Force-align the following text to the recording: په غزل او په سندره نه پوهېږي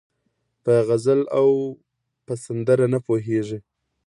په 0.63 0.73
غزل 0.87 1.21
او 1.39 1.47
په 2.25 2.33
سندره 2.43 2.85
نه 2.93 2.99
پوهېږي 3.05 3.59